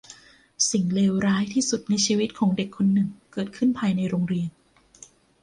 [0.71, 4.49] สิ่งเลวร้ายที่สุดในชีวิตของเด็กคนหนึ่งเกิดขึ้นภายในโรงเรียน